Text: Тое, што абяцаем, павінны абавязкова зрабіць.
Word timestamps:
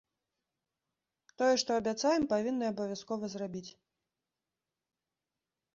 Тое, 1.41 1.49
што 1.63 1.71
абяцаем, 1.81 2.25
павінны 2.33 2.65
абавязкова 2.73 3.25
зрабіць. 3.35 3.69